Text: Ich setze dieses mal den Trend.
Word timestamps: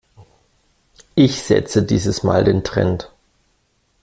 Ich 1.13 1.43
setze 1.43 1.83
dieses 1.83 2.23
mal 2.23 2.43
den 2.43 2.63
Trend. 2.63 3.11